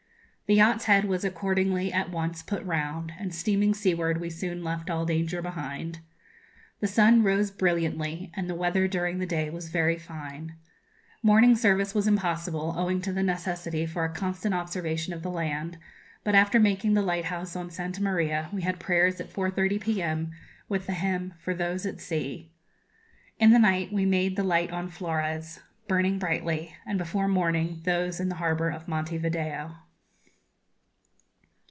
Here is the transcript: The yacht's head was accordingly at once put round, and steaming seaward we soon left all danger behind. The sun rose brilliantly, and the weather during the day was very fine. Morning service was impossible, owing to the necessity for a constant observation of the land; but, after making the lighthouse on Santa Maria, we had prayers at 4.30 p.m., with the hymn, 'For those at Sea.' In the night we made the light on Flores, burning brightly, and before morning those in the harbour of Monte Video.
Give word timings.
The 0.47 0.57
yacht's 0.57 0.83
head 0.83 1.05
was 1.05 1.23
accordingly 1.23 1.93
at 1.93 2.09
once 2.11 2.43
put 2.43 2.61
round, 2.65 3.13
and 3.17 3.33
steaming 3.33 3.73
seaward 3.73 4.19
we 4.19 4.29
soon 4.29 4.65
left 4.65 4.89
all 4.89 5.05
danger 5.05 5.41
behind. 5.41 6.01
The 6.81 6.89
sun 6.89 7.23
rose 7.23 7.49
brilliantly, 7.49 8.33
and 8.35 8.49
the 8.49 8.53
weather 8.55 8.85
during 8.89 9.19
the 9.19 9.25
day 9.25 9.49
was 9.49 9.69
very 9.69 9.97
fine. 9.97 10.57
Morning 11.23 11.55
service 11.55 11.95
was 11.95 12.05
impossible, 12.05 12.73
owing 12.75 12.99
to 13.03 13.13
the 13.13 13.23
necessity 13.23 13.85
for 13.85 14.03
a 14.03 14.13
constant 14.13 14.53
observation 14.53 15.13
of 15.13 15.23
the 15.23 15.29
land; 15.29 15.77
but, 16.25 16.35
after 16.35 16.59
making 16.59 16.95
the 16.95 17.01
lighthouse 17.01 17.55
on 17.55 17.69
Santa 17.71 18.03
Maria, 18.03 18.49
we 18.51 18.61
had 18.61 18.77
prayers 18.77 19.21
at 19.21 19.31
4.30 19.31 19.79
p.m., 19.79 20.31
with 20.67 20.85
the 20.85 20.91
hymn, 20.91 21.33
'For 21.39 21.53
those 21.53 21.85
at 21.85 22.01
Sea.' 22.01 22.51
In 23.39 23.51
the 23.51 23.57
night 23.57 23.93
we 23.93 24.03
made 24.03 24.35
the 24.35 24.43
light 24.43 24.69
on 24.71 24.89
Flores, 24.89 25.61
burning 25.87 26.19
brightly, 26.19 26.75
and 26.85 26.97
before 26.97 27.29
morning 27.29 27.79
those 27.85 28.19
in 28.19 28.27
the 28.27 28.35
harbour 28.35 28.69
of 28.69 28.85
Monte 28.89 29.17
Video. 29.17 29.77